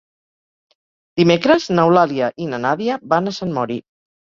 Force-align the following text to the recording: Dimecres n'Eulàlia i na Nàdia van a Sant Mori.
Dimecres 1.21 1.67
n'Eulàlia 1.77 2.31
i 2.47 2.51
na 2.55 2.63
Nàdia 2.67 3.01
van 3.15 3.35
a 3.35 3.37
Sant 3.43 3.57
Mori. 3.61 3.81